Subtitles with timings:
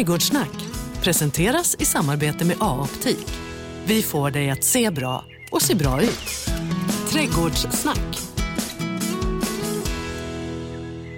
[0.00, 0.50] Trädgårdssnack
[1.02, 3.26] presenteras i samarbete med A-optik.
[3.84, 6.48] Vi får dig att se bra och se bra ut.
[7.12, 8.18] Trädgårdssnack.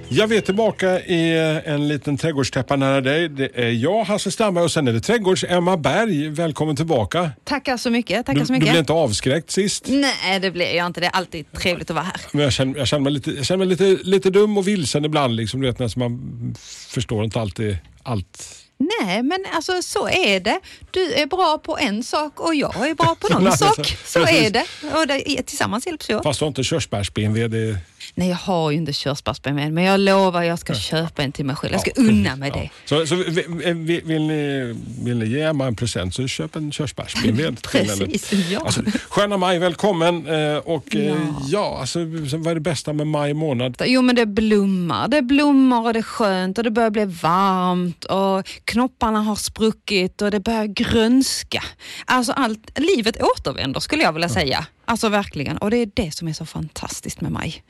[0.08, 3.29] Jag är tillbaka i en liten trädgårdstäppa nära dig.
[3.29, 6.29] Det är jag, Hasse Stamberg och sen är det trädgårds-Emma Berg.
[6.29, 7.30] Välkommen tillbaka.
[7.45, 8.27] Tackar så mycket.
[8.27, 8.71] Tackar Du, så du mycket.
[8.73, 9.85] blev inte avskräckt sist.
[9.89, 11.01] Nej, det blir jag inte.
[11.01, 12.21] Det är alltid trevligt att vara här.
[12.33, 15.05] Men jag känner, jag känner mig, lite, jag känner mig lite, lite dum och vilsen
[15.05, 15.37] ibland.
[15.37, 16.55] Liksom, du vet, när man
[16.89, 18.58] förstår inte alltid allt.
[19.00, 20.61] Nej, men alltså så är det.
[20.90, 23.96] Du är bra på en sak och jag är bra på någon sak.
[24.04, 24.67] Så är det.
[24.95, 26.23] Och det, tillsammans hjälps vi åt.
[26.23, 27.76] Fast du har inte körsbärs-BMW.
[28.14, 31.44] Nej, jag har ju inte körsbärsben med men jag lovar jag ska köpa en till
[31.44, 31.72] mig själv.
[31.72, 32.70] Jag ska unna mig det.
[32.84, 37.56] Så, så vill, vill, ni, vill ni ge Emma en present så köp en körsbärs-BMW.
[37.62, 38.61] Precis, ja.
[38.61, 40.27] Alltså, sköna maj, välkommen.
[40.27, 41.17] Eh, Och, eh, Ja.
[41.48, 41.98] ja, alltså,
[42.36, 43.77] vad är det bästa med maj månad?
[43.84, 45.08] Jo men det blommar.
[45.08, 50.22] Det blommar och det är skönt och det börjar bli varmt och knopparna har spruckit
[50.22, 51.62] och det börjar grönska.
[52.05, 54.67] Alltså allt, livet återvänder skulle jag vilja säga.
[54.84, 55.56] Alltså verkligen.
[55.58, 57.62] Och det är det som är så fantastiskt med maj.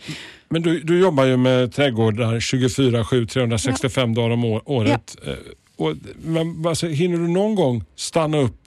[0.48, 5.16] Men du, du jobbar ju med trädgårdar 24-7, 365 dagar om året.
[5.26, 5.34] Eh,
[5.76, 8.58] Och, men, alltså, hinner du någon gång stanna upp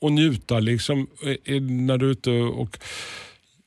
[0.00, 1.06] och njuta liksom,
[1.60, 2.78] när du är ute och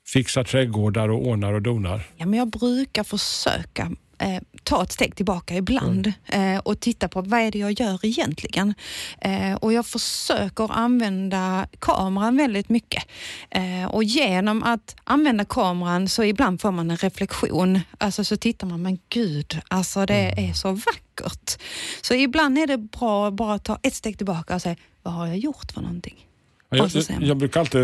[0.07, 2.07] fixar trädgårdar och ordnar och donar?
[2.17, 3.91] Ja, men jag brukar försöka
[4.23, 8.05] eh, ta ett steg tillbaka ibland eh, och titta på vad är det jag gör
[8.05, 8.73] egentligen.
[9.21, 13.03] Eh, och jag försöker använda kameran väldigt mycket.
[13.49, 17.79] Eh, och genom att använda kameran så ibland får man en reflektion.
[17.97, 21.61] Alltså så tittar man, men gud, alltså det är så vackert.
[22.01, 25.27] Så ibland är det bra bara att ta ett steg tillbaka och säga, vad har
[25.27, 26.27] jag gjort för någonting?
[26.69, 27.81] Jag, jag, jag brukar alltid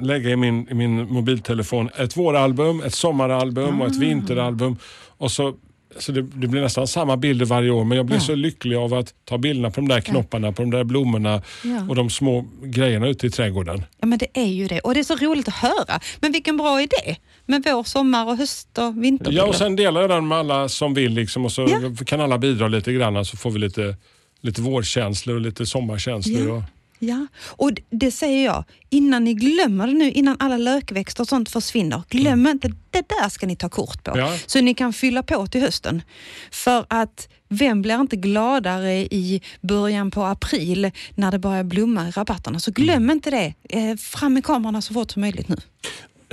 [0.00, 4.00] lägga i min, i min mobiltelefon ett våralbum, ett sommaralbum och ett Ah.
[4.00, 4.76] vinteralbum.
[5.18, 5.54] Och så,
[5.98, 8.20] så det, det blir nästan samma bilder varje år men jag blir Ja.
[8.22, 11.86] så lycklig av att ta bilderna på de där knopparna, på de där blommorna Ja.
[11.88, 13.82] och de små grejerna ute i trädgården.
[14.00, 14.80] Ja, men det är ju det.
[14.80, 16.00] Och det är så roligt att höra.
[16.20, 17.16] Men vilken bra idé
[17.46, 19.42] med vår, sommar och höst och vinterbilder.
[19.42, 21.62] Ja, och sen delar jag den med alla som vill liksom, och så
[21.98, 22.04] Ja.
[22.06, 23.96] kan alla bidra lite grann så får vi lite,
[24.40, 26.48] lite vårkänslor och lite sommarkänslor.
[26.48, 26.54] Ja.
[26.56, 26.62] Och,
[27.04, 28.64] Ja, och det säger jag.
[28.90, 32.02] Innan ni glömmer det nu, innan alla lökväxter och sånt försvinner.
[32.08, 34.18] Glöm inte, det där ska ni ta kort på.
[34.18, 34.34] Ja.
[34.46, 36.02] Så ni kan fylla på till hösten.
[36.50, 42.10] För att vem blir inte gladare i början på april när det börjar blomma i
[42.10, 42.60] rabatterna?
[42.60, 43.54] Så glöm inte det.
[43.68, 45.56] Eh, Fram med kamerorna så fort som möjligt nu.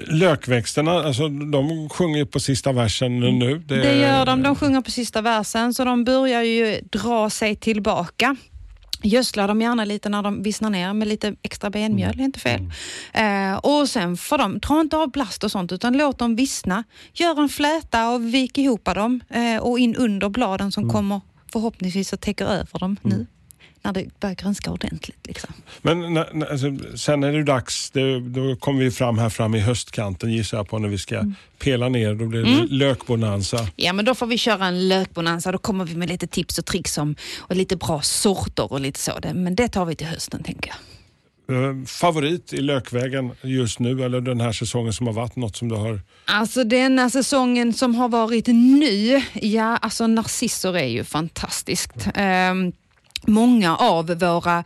[0.07, 3.63] lökväxterna, alltså, de sjunger ju på sista versen nu.
[3.67, 4.43] Det gör de.
[4.43, 8.35] De sjunger på sista versen så de börjar ju dra sig tillbaka.
[9.01, 12.39] Gödsla dem gärna lite när de vissnar ner med lite extra benmjöl, det är inte
[12.39, 12.61] fel.
[13.13, 16.83] Eh, och sen får de, dra inte av blast och sånt utan låt dem vissna.
[17.13, 21.21] Gör en fläta och vik ihop dem eh, och in under bladen som kommer
[21.51, 23.25] förhoppningsvis att täcka över dem nu.
[23.81, 25.27] När det börjar grönska ordentligt.
[25.27, 25.53] Liksom.
[25.81, 29.55] Men när, när, alltså, sen är det dags, det, då kommer vi fram här fram
[29.55, 31.35] i höstkanten gissar jag på när vi ska Mm.
[31.59, 32.15] pela ner.
[32.15, 33.67] Då blir det lökbonanza.
[33.75, 35.51] Ja, men då får vi köra en lökbonanza.
[35.51, 38.99] Då kommer vi med lite tips och tricks om, och lite bra sorter och lite
[38.99, 39.11] så.
[39.33, 40.77] Men det tar vi till hösten, tänker jag.
[41.51, 45.35] Eh, favorit i lökvägen just nu eller den här säsongen som har varit?
[45.35, 46.01] Något som du har...
[46.25, 52.07] Alltså denna säsongen som har varit nu, ja alltså narcisser är ju fantastiskt.
[52.15, 52.71] Ehm,
[53.27, 54.63] många av våra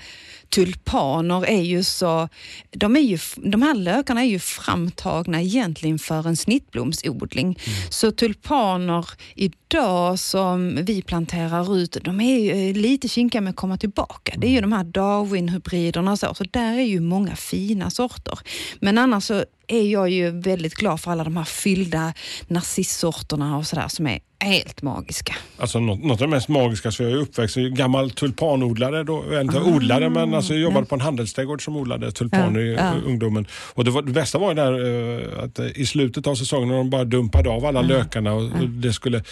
[0.55, 2.29] tulpaner är ju så,
[2.71, 7.59] de, är ju, de här lökarna är ju framtagna egentligen för en snittblomsodling.
[7.89, 9.05] Så tulpaner
[9.35, 14.33] idag som vi planterar ut, de är ju lite kinkiga med att komma tillbaka.
[14.37, 18.39] Det är ju de här Darwin-hybriderna och så, så där är ju många fina sorter.
[18.79, 22.13] Men annars så är jag ju väldigt glad för alla de här fyllda
[22.47, 25.35] narcissorterna och sådär som är helt magiska.
[25.57, 29.03] Alltså något, något av det mest magiska, så jag är uppväxt som gammal tulpanodlare.
[29.03, 32.65] Då, inte Ah, odlare, men alltså jag jobbade på en handelsträdgård som odlade tulpaner Ja,
[32.65, 32.93] i ja.
[32.97, 33.47] uh, ungdomen.
[33.73, 36.67] Och det, var, det bästa var ju där uh, att uh, i slutet av säsongen
[36.69, 39.23] när de bara dumpade av alla lökarna och, och det skulle,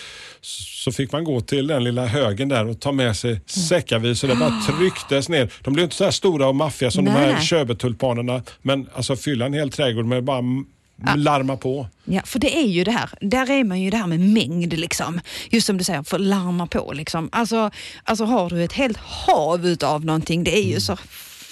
[0.84, 4.28] så fick man gå till den lilla högen där och ta med sig säckavis så
[4.28, 5.52] det bara trycktes ner.
[5.62, 7.42] De blev inte så här stora och maffiga som de Nej, här nej.
[7.46, 10.66] köbetulpanerna, men alltså fylla en hel trädgård med bara m-
[11.16, 11.88] larma på.
[12.06, 14.74] Ja, för det är ju det här, där är man ju det här med mängd
[14.74, 15.20] liksom.
[15.50, 17.30] Just som du säger, för larma på liksom.
[17.32, 17.72] Alltså,
[18.04, 20.98] alltså har du ett helt hav utav någonting, det är ju så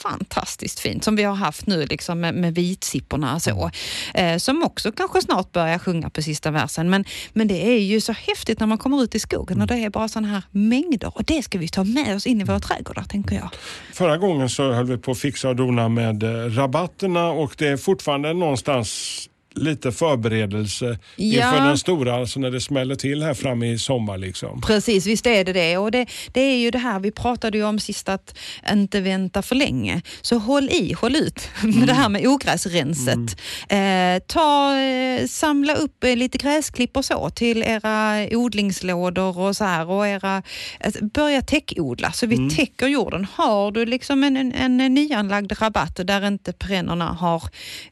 [0.01, 3.71] fantastiskt fint som vi har haft nu liksom med, med vitsipporna och så.
[4.13, 6.89] Eh, som också kanske snart börjar sjunga på sista versen.
[6.89, 9.75] Men, men det är ju så häftigt när man kommer ut i skogen och det
[9.75, 12.59] är bara sådana här mängder och det ska vi ta med oss in i våra
[12.59, 13.49] trädgårdar tänker jag.
[13.93, 17.67] Förra gången så höll vi på att fixa och dona med eh, rabatterna och det
[17.67, 19.28] är fortfarande någonstans
[19.59, 21.25] lite förberedelse Ja.
[21.51, 24.17] inför den stora, alltså när det smäller till här framme i sommar.
[24.17, 24.61] Liksom.
[24.61, 25.77] Precis, visst är det det.
[25.77, 28.37] Och det, det är ju det här vi pratade ju om sist, att
[28.71, 30.01] inte vänta för länge.
[30.21, 33.39] Så håll i, håll ut med det här med ogräsrenset.
[33.69, 39.63] Eh, ta, eh, samla upp eh, lite gräsklipp och så till era odlingslådor och så
[39.63, 39.89] här.
[39.89, 40.43] Och era,
[40.83, 43.27] alltså, börja täckodla så vi täcker jorden.
[43.33, 47.43] Har du liksom en, en, en nyanlagd rabatt där inte perennerna har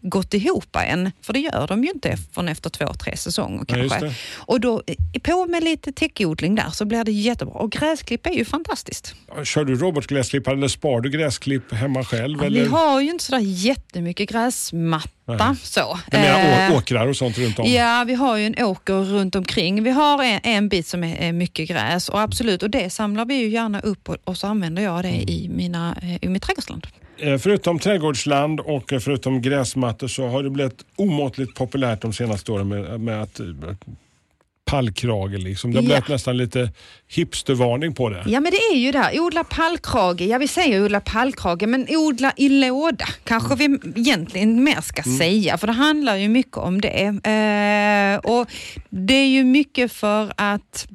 [0.02, 3.76] gått ihop än, för det gör de ju inte från efter två, tre säsonger Ja,
[3.76, 4.00] kanske.
[4.00, 4.14] det.
[4.36, 7.54] Och då eh, på med lite täckodling där så blir det jättebra.
[7.54, 9.16] Och gräsklipp är ju fantastiskt.
[9.44, 12.44] Kör du robotgräsklippare eller spar du gräsklipp hemma själv?
[12.44, 12.50] Ja?
[12.50, 15.56] Vi har ju inte sådär jättemycket gräsmatta Nej.
[15.64, 16.00] så.
[16.12, 17.72] Menar Eh, åkrar och sånt runt om?
[17.72, 19.84] Ja, vi har ju en åker runt omkring.
[19.84, 23.26] Vi har en, en bit som är, är mycket gräs och absolut, och det samlar
[23.26, 26.44] vi ju gärna upp och, och så använder jag det i, mina, eh, i mitt
[26.44, 26.88] trädgårdsland.
[27.20, 32.52] Eh, Förutom trädgårdsland och eh, förutom gräsmattor så har det blivit omåttligt populärt de senaste
[32.52, 33.46] åren med, med att eh,
[34.66, 35.38] pallkrage.
[35.40, 35.72] Liksom.
[35.72, 35.88] Det har Ja.
[35.88, 36.70] blivit nästan lite
[37.08, 38.24] hipstervarning på det.
[38.28, 40.22] Ja men det är ju det odla pallkrage.
[40.22, 45.58] Ja vi säger odla pallkrage men odla i låda kanske vi egentligen mer ska säga
[45.58, 46.90] för det handlar ju mycket om det.
[47.08, 48.48] Eh, och
[48.90, 50.88] Det är ju mycket för att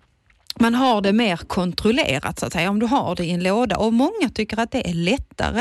[0.62, 3.76] man har det mer kontrollerat så att säga, om du har det i en låda.
[3.76, 5.60] Och många tycker att det är lättare.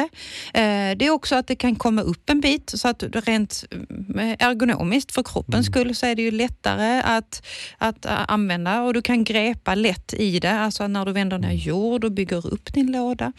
[0.54, 3.64] Eh, det är också att det kan komma upp en bit så att du rent
[3.72, 7.46] eh, ergonomiskt för kroppens skull så är det ju lättare att,
[7.78, 11.52] att eh, använda och du kan grepa lätt i det, alltså när du vänder ner
[11.52, 13.34] jord och bygger upp din låda.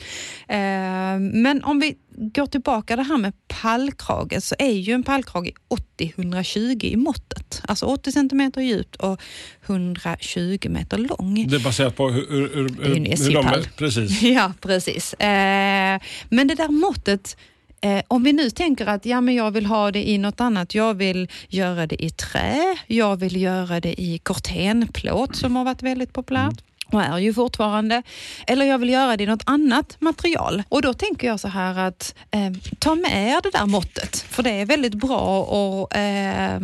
[1.18, 5.52] Men om vi går tillbaka det här med pallkrage så är ju en pallkrage
[5.98, 7.62] 80-120 i måttet.
[7.68, 9.20] Alltså 80 centimeter djupt och
[9.66, 11.46] 120 meter lång.
[11.48, 13.76] Det är baserat på hur, hur, hur, Det är ju en hur de är.
[13.76, 14.22] Precis.
[14.32, 15.14] Ja, precis.
[15.14, 17.36] Eh, men det där måttet,
[17.80, 20.74] eh, om vi nu tänker att ja, men jag vill ha det i något annat.
[20.74, 25.82] Jag vill göra det i trä, jag vill göra det i kortenplåt som har varit
[25.82, 26.62] väldigt populärt.
[26.92, 28.02] Och är ju fortfarande.
[28.46, 30.62] Eller jag vill göra det i något annat material.
[30.68, 34.16] Och då tänker jag så här att eh, ta med er det där måttet.
[34.16, 36.60] För det är väldigt bra och eh,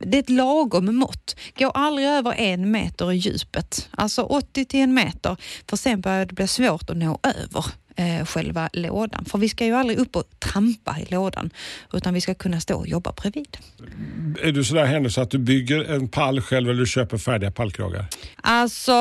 [0.00, 1.36] det är ett lagom mått.
[1.58, 3.88] Gå aldrig över en meter i djupet.
[3.90, 5.36] Alltså 80 till en meter.
[5.68, 7.64] För sen börjar det bli svårt att nå över
[7.96, 9.24] eh, själva lådan.
[9.24, 11.50] För vi ska ju aldrig upp och trampa i lådan.
[11.92, 13.56] Utan vi ska kunna stå och jobba bredvid.
[14.42, 18.06] Är du sådär händelse att du bygger en pall själv eller du köper färdiga pallkragar?
[18.46, 18.92] Alltså,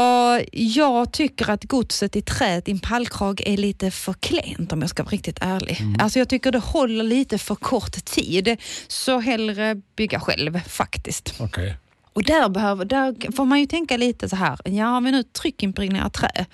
[0.51, 4.90] jag tycker att godset i träet i en pallkrag är lite för klent om jag
[4.90, 5.78] ska vara riktigt ärlig.
[6.00, 8.57] Alltså jag tycker det håller lite för kort tid.
[8.88, 11.34] Så hellre bygga själv faktiskt.
[11.40, 11.78] Okej.
[12.13, 15.24] Och där, behöver, där får man ju tänka lite så här, ja har vi nu
[15.24, 16.45] tryckimpregnerat trä,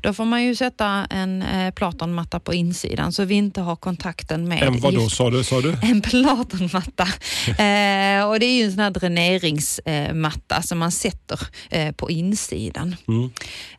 [0.00, 4.48] då får man ju sätta en eh, platonmatta på insidan så vi inte har kontakten
[4.48, 5.44] med En vad då gift- sa du?
[5.44, 5.76] Sa du?
[5.82, 7.02] en platonmatta.
[7.48, 12.96] eh, och det är ju en sån här dräneringsmatta som man sätter eh, på insidan.
[13.08, 13.30] Mm.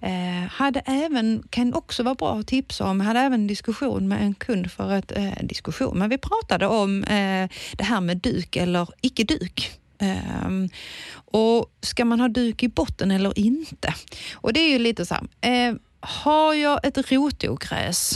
[0.01, 4.21] Eh, hade även, kan också vara bra att tipsa om, hade även en diskussion med
[4.21, 8.55] en kund för ett, eh, diskussion, men vi pratade om eh, det här med duk
[8.55, 9.71] eller icke duk.
[9.99, 10.69] Ehm,
[11.13, 13.93] och ska man ha duk i botten eller inte?
[14.33, 18.13] Och det är ju lite så här, eh, har jag ett rotogräs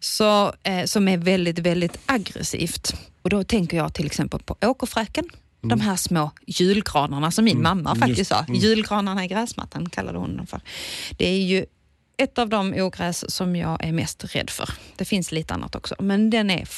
[0.00, 5.24] så, eh, som är väldigt, väldigt aggressivt och då tänker jag till exempel på åkerfräken.
[5.68, 8.44] De här små julgranarna som min mamma faktiskt sa.
[8.48, 10.60] Julgranarna i gräsmattan kallade hon dem för.
[11.18, 11.66] Det är ju
[12.16, 14.68] ett av de ogräs som jag är mest rädd för.
[14.96, 16.68] Det finns lite annat också, men den är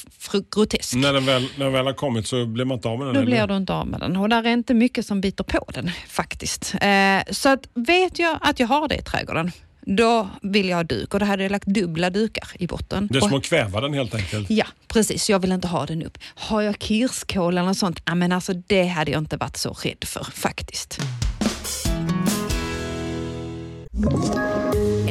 [0.55, 0.95] grotesk.
[0.95, 3.15] När den, väl, när den väl har kommit så blir man inte av med den?
[3.15, 5.71] Då blir du inte av med den och där är inte mycket som biter på
[5.75, 6.75] den faktiskt.
[6.81, 10.85] Eh, så att vet jag att jag har det i trädgården, då vill jag ha
[10.85, 13.09] duk och då hade jag lagt dubbla dukar i botten.
[13.11, 14.51] Det är som att kväva den helt enkelt.
[14.51, 15.31] Ja, precis.
[15.31, 16.19] Jag vill inte ha den upp.
[16.35, 19.73] Har jag kirskål eller något sånt, ja, men alltså, det hade jag inte varit så
[19.73, 21.01] rädd för faktiskt.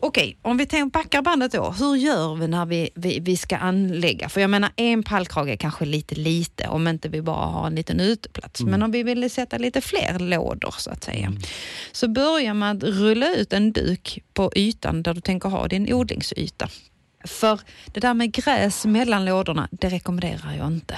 [0.00, 1.70] Okej, om vi tänker backar bandet då.
[1.70, 4.28] Hur gör vi när vi, vi, vi ska anlägga?
[4.28, 7.74] För jag menar en pallkrage är kanske lite lite om inte vi bara har en
[7.74, 8.60] liten uteplats.
[8.60, 11.32] Men om vi vill sätta lite fler lådor så att säga.
[11.92, 15.92] Så börjar man att rulla ut en duk på ytan där du tänker ha din
[15.92, 16.68] odlingsyta.
[17.24, 20.94] För det där med gräs mellan lådorna, det rekommenderar jag inte.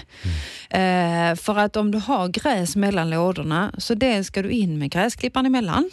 [0.71, 4.91] Eh, för att om du har gräs mellan lådorna, så dels ska du in med
[4.91, 5.91] gräsklipparen emellan.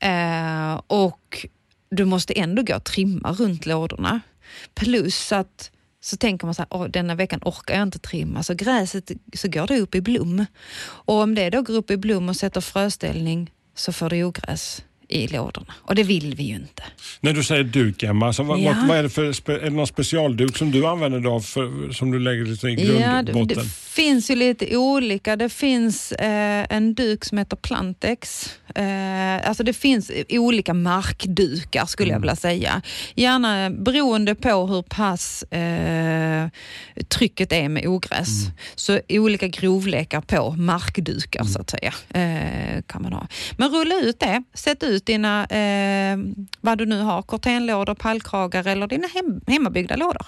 [0.00, 1.46] Eh, och
[1.90, 4.20] du måste ändå gå och trimma runt lådorna.
[4.74, 8.42] Plus att så tänker man så här, denna veckan orkar jag inte trimma.
[8.42, 10.46] Så gräset så går det upp i blom.
[10.82, 14.84] Och om det då går upp i blom och sätter fröställning så får det ogräs
[15.08, 15.74] i lådorna.
[15.78, 16.82] Och det vill vi ju inte.
[17.20, 18.74] När du säger duk Emma, så vad, Ja.
[18.78, 22.10] vad, vad är det för är det någon specialduk som du använder då för, som
[22.10, 23.64] du lägger lite i Ja, det, grundbotten?
[23.64, 25.36] det finns ju lite olika.
[25.36, 28.50] Det finns eh, en duk som heter Plantex.
[28.74, 32.82] Eh, alltså det finns olika markdukar skulle jag vilja säga.
[33.14, 36.48] Gärna beroende på hur pass eh,
[37.08, 38.28] trycket är med ogräs.
[38.74, 41.94] Så olika grovlekar på markdukar så att säga.
[42.10, 43.26] Eh, kan man ha.
[43.58, 44.42] Men rulla ut det.
[44.54, 46.18] Sätt ut dina, eh,
[46.60, 50.26] vad du nu har, cortenlådor, pallkragar eller dina hem, hemmabyggda lådor.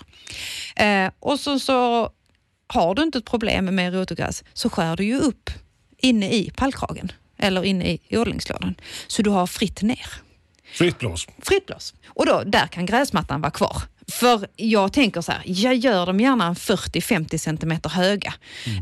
[0.77, 2.11] Eh, och så, så
[2.67, 5.51] har du inte ett problem med rotogräs så skär du ju upp
[5.99, 8.75] inne i pallkragen eller inne i odlingslådan.
[9.07, 10.07] Så du har fritt ner.
[10.73, 11.27] Fritt blås.
[11.43, 11.95] Fritt blås.
[12.07, 13.83] Och då, där kan gräsmattan vara kvar.
[14.11, 18.35] För jag tänker så här, jag gör dem gärna 40-50 centimeter höga.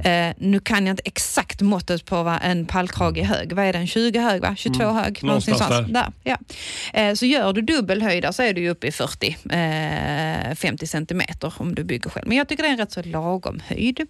[0.04, 3.52] Eh, nu kan jag inte exakt måttet på vad en pallkrage är hög.
[3.52, 3.86] Vad är den?
[3.86, 4.54] 20 hög va?
[4.56, 5.22] 22 hög?
[5.22, 5.94] Någonstans sånt.
[5.94, 6.12] där.
[6.22, 6.36] ja.
[6.92, 11.74] eh, så gör du dubbelhöjda så är du uppe i 40, eh, 50 centimeter om
[11.74, 12.28] du bygger själv.
[12.28, 14.00] Men jag tycker det är en rätt så lagom höjd.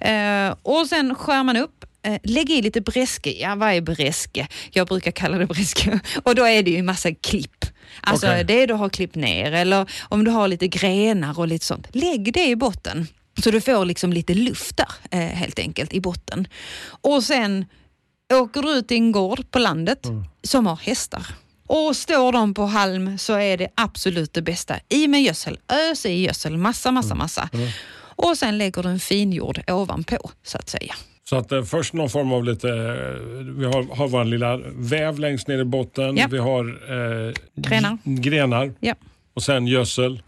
[0.00, 1.77] Eh, och sen skär man upp
[2.22, 3.32] Lägg i lite bräske.
[3.32, 4.48] Ja, vad är bräske?
[4.70, 6.00] Jag brukar kalla det bräske.
[6.22, 7.64] Och då är det ju massa klipp.
[8.00, 8.44] Alltså Okej.
[8.44, 11.88] det du har klippt ner eller om du har lite grenar och lite sånt.
[11.92, 13.06] Lägg det i botten.
[13.42, 16.48] Så du får liksom lite luft där eh, helt enkelt i botten.
[17.00, 17.66] Och sen
[18.32, 20.06] åker du ut i en gård på landet
[20.42, 21.26] som har hästar.
[21.66, 24.76] Och står de på halm så är det absolut det bästa.
[24.88, 27.48] I med gödsel, ös i gödsel, massa, massa, massa.
[27.98, 30.94] Och sen lägger du en finjord ovanpå så att säga.
[31.28, 35.18] Så att eh, först någon form av lite, eh, vi har, har vår lilla väv
[35.18, 36.16] längst ner i botten.
[36.16, 36.26] Ja.
[36.30, 36.64] Vi har
[37.28, 37.98] eh, Grenar.
[38.04, 38.94] grenar Ja.
[39.34, 40.22] och sen gödsel.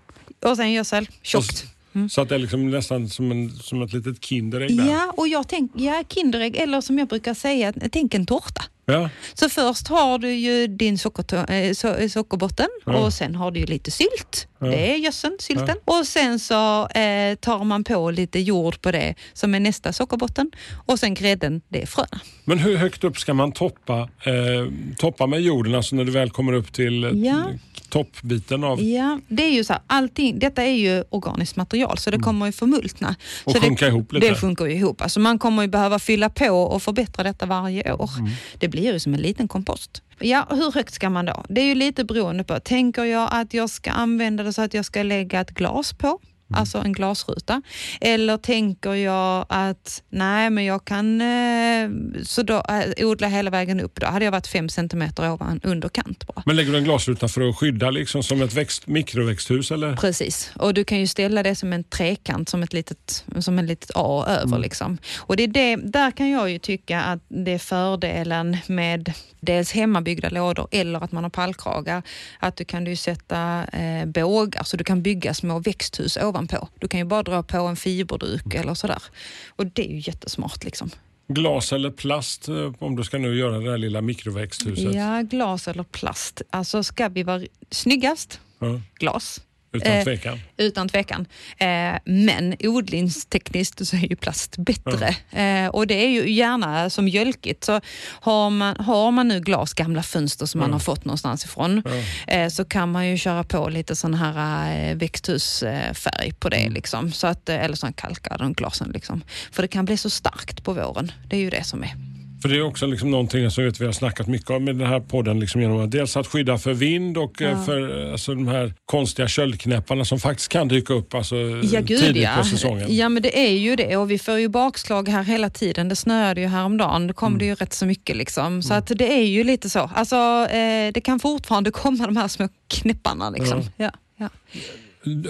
[0.44, 1.64] Och sen gödsel, tjockt.
[2.10, 4.90] Så att det är liksom nästan som, en, som ett litet Kinderägg där.
[4.90, 8.62] Ja, och jag tänker, ja, Kinderägg, eller som jag brukar säga, tänk en tårta.
[8.86, 9.08] Ja.
[9.34, 13.66] Så först har du ju din sockerto- eh, so- sockerbotten och sen har du ju
[13.66, 14.46] lite sylt.
[14.58, 15.76] Det är gödseln, sylten.
[15.84, 20.50] Och sen så eh, tar man på lite jord på det som är nästa sockerbotten.
[20.86, 22.20] Och sen grädden, det är fröna.
[22.44, 26.30] Men hur högt upp ska man toppa, eh, toppa med jorden, alltså när du väl
[26.30, 27.44] kommer upp till eh, Ja.
[27.88, 32.10] toppbiten av Ja, det är ju så här, allting, detta är ju organiskt material så
[32.10, 33.08] det kommer ju förmultna.
[33.08, 33.18] Mm.
[33.44, 34.28] och så sjunka det, ihop lite?
[34.28, 35.02] Det sjunker ju ihop.
[35.02, 38.10] Alltså man kommer ju behöva fylla på och förbättra detta varje år.
[38.18, 38.30] Mm.
[38.58, 40.02] Det blir ju som en liten kompost.
[40.18, 41.44] Ja, hur högt ska man då?
[41.48, 42.60] Det är ju lite beroende på.
[42.60, 46.20] Tänker jag att jag ska använda det så att jag ska lägga ett glas på?
[46.50, 46.60] Mm.
[46.60, 47.62] Alltså en glasruta.
[48.00, 51.90] Eller tänker jag att nej, men jag kan eh,
[52.22, 54.00] så då, eh, odla hela vägen upp.
[54.00, 56.42] Då hade jag varit fem centimeter ovan under kant bara.
[56.46, 59.96] Men lägger du en glasruta för att skydda liksom som ett växt, mikroväxthus eller?
[59.96, 63.66] Precis, och du kan ju ställa det som en trekant, som ett litet, som en
[63.66, 64.58] litet A över.
[64.58, 64.98] Liksom.
[65.18, 69.72] Och det är det, där kan jag ju tycka att det är fördelen med dels
[69.72, 72.02] hemmabyggda lådor eller att man har pallkragar.
[72.38, 76.68] Att du kan ju sätta eh, bågar så du kan bygga små växthus ovanpå.
[76.78, 79.02] Du kan ju bara dra på en fiberduk eller sådär.
[79.48, 80.64] Och det är ju jättesmart.
[80.64, 80.90] Liksom.
[81.28, 84.94] Glas eller plast eh, om du ska nu göra det där lilla mikroväxthuset?
[84.94, 86.42] Ja, glas eller plast.
[86.50, 89.40] Alltså ska vi vara snyggast, Ja, glas.
[89.72, 90.40] Utan Eh, tvekan.
[90.56, 91.26] Utan tvekan.
[91.58, 95.16] Eh, men odlingstekniskt så är ju plast bättre.
[95.42, 97.64] Eh, och det är ju gärna som mjölkigt.
[97.64, 101.82] Så har man, har man nu glas, gamla fönster som man har fått någonstans ifrån,
[102.26, 106.68] eh, så kan man ju köra på lite sån här eh, växthusfärg på det.
[106.68, 107.12] Liksom.
[107.12, 108.90] Så att, eh, eller sån kalkad glasen.
[108.94, 109.22] Liksom.
[109.52, 111.12] För det kan bli så starkt på våren.
[111.28, 112.09] Det är ju det som är.
[112.42, 114.86] För det är också liksom någonting som vet vi har snackat mycket om i den
[114.86, 115.40] här podden.
[115.40, 118.74] Liksom genom att dels att skydda för vind och eh, för eh, alltså, de här
[118.84, 122.34] konstiga köldknäpparna som faktiskt kan dyka upp alltså, Ja, gud tidigt ja.
[122.38, 122.96] på säsongen.
[122.96, 125.88] Ja, men det är ju det och vi får ju bakslag här hela tiden.
[125.88, 127.06] Det snöade ju häromdagen.
[127.06, 128.62] Det kom det ju rätt så mycket liksom.
[128.62, 129.90] Så att det är ju lite så.
[129.94, 130.16] Alltså,
[130.50, 133.62] eh, det kan fortfarande komma de här små knäpparna liksom.
[133.76, 133.90] Ja.
[134.16, 134.28] Ja.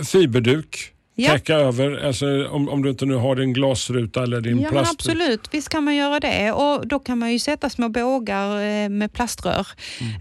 [0.05, 1.33] Fiberduk, Ja.
[1.33, 4.93] täcka över, alltså, om, om du inte nu har din glasruta eller din Ja, plast.
[4.93, 5.49] absolut.
[5.55, 6.53] Visst kan man göra det.
[6.53, 9.67] Och Då kan man ju sätta små bågar eh, med plaströr.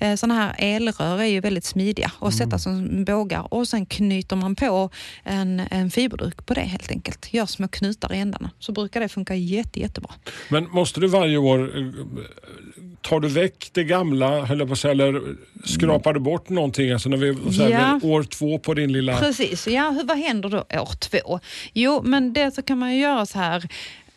[0.01, 0.17] Mm.
[0.17, 3.53] Sådana här elrör är ju väldigt smidiga och sätta som bågar.
[3.53, 4.89] Och Sen knyter man på
[5.23, 7.33] en, en fiberduk på det helt enkelt.
[7.33, 8.51] Gör små knutar i ändarna.
[8.59, 10.11] Så brukar det funka jätte, jättebra.
[10.49, 11.83] Men måste du varje år eh,
[13.01, 15.21] tar du väck det gamla, höll jag på att säga, eller
[15.65, 16.91] skrapar du bort någonting?
[16.91, 17.99] Alltså när vi, så Ja.
[18.03, 19.19] år två på din lilla...
[19.19, 21.39] Precis, ja, hur, vad händer då år två?
[21.73, 23.67] Jo, men det så kan man ju göra så här.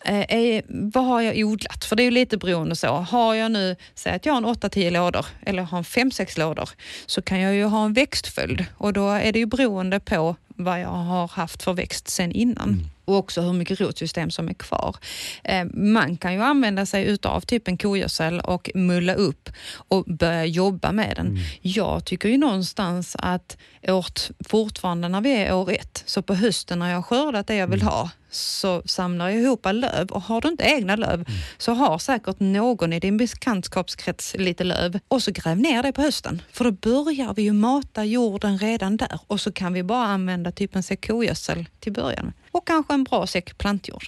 [0.05, 1.85] Eh, vad har jag odlat?
[1.85, 2.89] För det är ju lite beroende så.
[2.89, 6.69] Har jag nu, säg att jag har en 8-10 lådor eller har en 5-6 lådor
[7.07, 10.81] så kan jag ju ha en växtföljd och då är det ju beroende på vad
[10.81, 12.87] jag har haft för växt sen innan.
[13.05, 14.97] Och också hur mycket rotsystem som är kvar.
[15.45, 20.45] Eh, man kan ju använda sig utav typ en kogödsel och mulla upp och börja
[20.45, 21.39] jobba med den.
[21.61, 26.79] Jag tycker ju någonstans att åt, fortfarande när vi är år ett, så på hösten
[26.79, 30.41] när jag har skördat det jag vill ha, så samlar jag ihop löv och har
[30.41, 31.25] du inte egna löv
[31.59, 36.03] så har säkert någon i din bekantskapskrets lite löv och så gräv ner det på
[36.03, 36.43] hösten.
[36.53, 40.53] För då börjar vi ju mata jorden redan där och så kan vi bara använda
[40.53, 42.33] typ en säck kogödsel till början.
[42.51, 44.05] Och kanske en bra säck plantjord.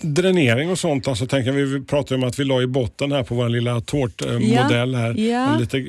[0.00, 3.12] Dränering och sånt, alltså tänker vi, vi pratar ju om att vi la i botten
[3.12, 5.14] här på vår lilla tårtmodell här.
[5.20, 5.54] Ja.
[5.54, 5.84] Och Lite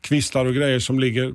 [0.00, 1.24] kvistar och grejer som ligger.
[1.28, 1.34] eh,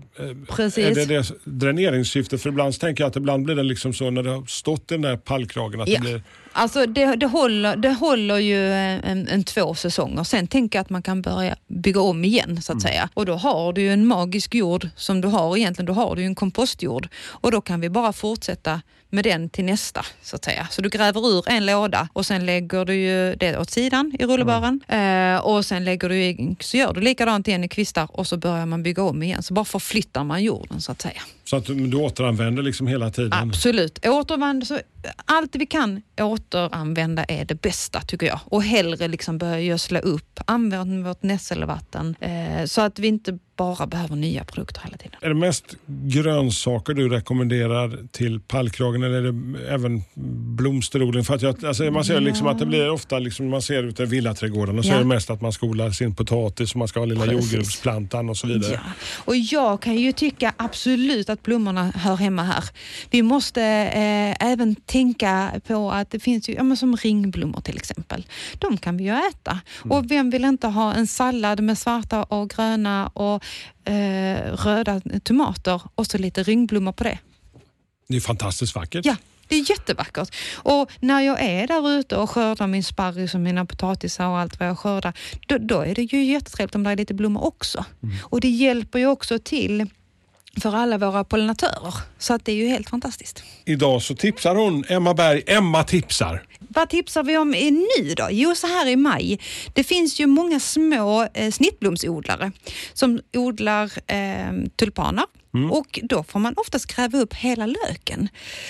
[0.49, 0.85] Precis.
[0.85, 2.41] Är det det dräneringssyftet?
[2.41, 4.93] För ibland tänker jag att ibland blir det liksom så när det har stått i
[4.93, 5.95] den där pallkragen att Ja.
[5.95, 10.23] det blir Alltså det, det, håller, det håller ju en, en två säsonger.
[10.23, 13.09] Sen tänker jag att man kan börja bygga om igen så att säga.
[13.13, 15.85] Och då har du ju en magisk jord som du har egentligen.
[15.85, 17.07] Då har du ju en kompostjord.
[17.25, 20.67] Och då kan vi bara fortsätta med den till nästa så att säga.
[20.71, 24.25] Så du gräver ur en låda och sen lägger du ju det åt sidan i
[24.25, 24.81] rullebaren.
[24.87, 28.65] Eh, och sen lägger du så gör du likadant igen i kvistar och så börjar
[28.65, 29.43] man bygga om igen.
[29.43, 33.33] Så bara förflyttar man jorden så att säga så att du, återanvänder liksom hela tiden.
[33.33, 34.05] Absolut.
[34.05, 34.79] Återanvänder så
[35.25, 38.39] allt vi kan återanvända är det bästa tycker jag.
[38.45, 43.87] Och hellre liksom börja gödsla upp, använd vårt nässelvatten eh, så att vi inte bara
[43.87, 45.15] behöver nya produkter hela tiden.
[45.21, 50.03] Är det mest grönsaker du rekommenderar till pallkragen eller är det även
[50.57, 51.23] blomsterodling?
[51.23, 54.03] För att jag, alltså man ser liksom att det blir ofta, liksom, man ser ute
[54.03, 54.95] i villaträdgården och så Ja.
[54.95, 58.29] är det mest att man ska odla sin potatis och man ska ha lilla jordgubbsplantan
[58.29, 58.73] och så vidare.
[58.73, 58.91] Ja.
[59.25, 62.63] Och jag kan ju tycka absolut att blommorna hör hemma här.
[63.09, 68.25] Vi måste eh, även tänka på att det finns ju, ja, som ringblommor till exempel.
[68.59, 69.59] De kan vi ju äta.
[69.89, 73.40] Och vem vill inte ha en sallad med svarta och gröna och
[73.85, 77.19] eh, röda tomater och så lite ringblommor på det?
[78.07, 79.05] Det är fantastiskt vackert.
[79.05, 79.15] Ja,
[79.47, 80.35] det är jättevackert.
[80.53, 84.59] Och när jag är där ute och skördar min sparris och mina potatisar och allt
[84.59, 85.13] vad jag skördar,
[85.47, 87.85] då, då är det ju jättetrevligt om det är lite blommor också.
[88.21, 89.89] Och det hjälper ju också till
[90.61, 91.93] för alla våra pollinatörer.
[92.17, 93.43] Så att det är ju helt fantastiskt.
[93.65, 96.43] Idag så tipsar hon, Emma Berg, Emma tipsar.
[96.73, 98.27] Vad tipsar vi om i nu då?
[98.31, 99.39] Jo, så här i maj.
[99.73, 102.51] Det finns ju många små eh, snittblomsodlare
[102.93, 105.25] som odlar eh, tulpaner
[105.71, 108.29] och då får man oftast gräva upp hela löken.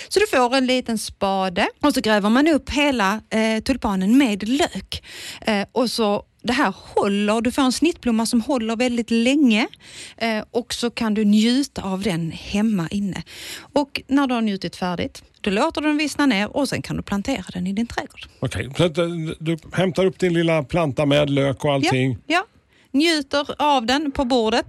[0.09, 4.49] Så du får en liten spade och så gräver man upp hela eh, tulpanen med
[4.49, 5.03] lök.
[5.41, 9.67] Eh, och så det här håller, du får en snittblomma som håller väldigt länge
[10.17, 13.23] eh, och så kan du njuta av den hemma inne.
[13.73, 16.97] Och när du har njutit färdigt, då låter du den vissna ner och sen kan
[16.97, 18.25] du plantera den i din trädgård.
[18.39, 19.05] Okej, så att, eh,
[19.39, 22.11] du hämtar upp din lilla planta med lök och allting.
[22.11, 22.45] Ja, ja.
[22.91, 24.65] Njuter av den på bordet.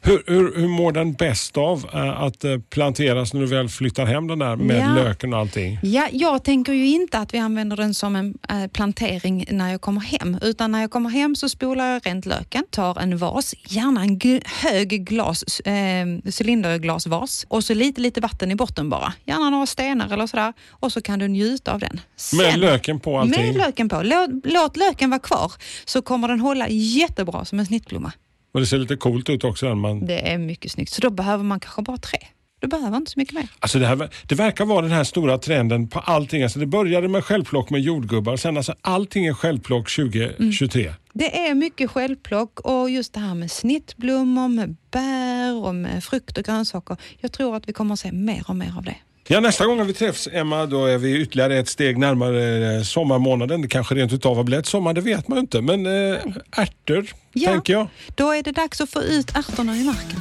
[0.00, 4.06] Hur, hur, hur mår den bäst av eh, att eh, planteras när du väl flyttar
[4.06, 4.94] hem den där med Ja.
[5.04, 5.78] löken och allting?
[5.82, 9.80] Ja, jag tänker ju inte att vi använder den som en eh, plantering när jag
[9.80, 10.38] kommer hem.
[10.42, 14.40] Utan när jag kommer hem så spolar jag rent löken, tar en vas, gärna en
[14.62, 16.06] hög glas, eh,
[16.40, 19.12] cylinderglasvas och så lite, lite vatten i botten bara.
[19.24, 20.52] Gärna några stenar eller sådär.
[20.70, 21.92] Och så kan du njuta av den.
[21.92, 23.46] Med Sen- löken på allting?
[23.46, 24.02] Med löken på.
[24.02, 25.52] Låt, låt löken vara kvar
[25.84, 28.12] så kommer den hålla jättebra som en snittblomma.
[28.58, 29.74] Och det ser lite coolt ut också.
[29.74, 30.92] Man, Det är mycket snyggt.
[30.92, 32.18] Så då behöver man kanske bara tre.
[32.60, 33.48] Du behöver inte så mycket mer.
[33.58, 36.42] alltså det, här, det verkar vara den här stora trenden på allting.
[36.42, 38.36] Alltså det började med självplock med jordgubbar.
[38.36, 40.94] Sen alltså allting är självplock 2023.
[41.12, 46.38] Det är mycket självplock och just det här med snittblommor, med bär och med frukt
[46.38, 46.96] och grönsaker.
[47.18, 48.96] Jag tror att vi kommer att se mer och mer av det.
[49.30, 53.62] Ja, nästa gång vi träffas Emma, då är vi ytterligare ett steg närmare eh, sommarmånaden.
[53.62, 55.60] Det kanske rent utav har blivit sommar, det vet man inte.
[55.62, 56.18] Men eh,
[56.56, 57.50] ärtor, Ja.
[57.50, 57.86] tänker jag.
[58.14, 60.20] Då är det dags att få ut ärtorna i marken.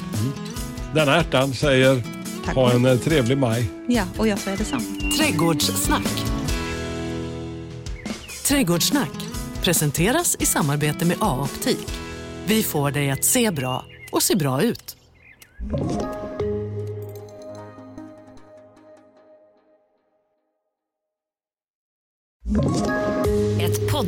[0.95, 2.01] Denna ärtan säger
[2.45, 2.55] Tack.
[2.55, 3.65] ha en eh, trevlig maj.
[3.87, 4.83] Ja, och jag säger detsamma.
[5.17, 6.23] Trädgårdssnack.
[8.45, 9.11] Trädgårdssnack
[9.61, 11.87] presenteras i samarbete med A-optik.
[12.45, 14.95] Vi får dig att se bra och se bra ut.